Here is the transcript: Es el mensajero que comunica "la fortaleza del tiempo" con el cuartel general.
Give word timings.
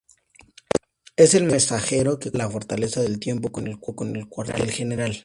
Es 1.15 1.35
el 1.35 1.43
mensajero 1.43 2.17
que 2.17 2.31
comunica 2.31 2.37
"la 2.39 2.49
fortaleza 2.51 3.01
del 3.03 3.19
tiempo" 3.19 3.51
con 3.51 3.67
el 3.67 3.79
cuartel 4.29 4.71
general. 4.71 5.19